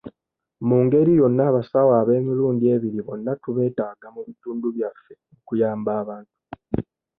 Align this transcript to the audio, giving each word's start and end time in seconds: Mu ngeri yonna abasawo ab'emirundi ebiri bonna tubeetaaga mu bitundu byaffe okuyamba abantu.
Mu 0.67 0.77
ngeri 0.83 1.11
yonna 1.19 1.43
abasawo 1.49 1.91
ab'emirundi 2.01 2.65
ebiri 2.75 2.99
bonna 3.07 3.31
tubeetaaga 3.43 4.07
mu 4.15 4.21
bitundu 4.27 4.65
byaffe 4.75 5.13
okuyamba 5.37 5.91
abantu. 6.01 6.35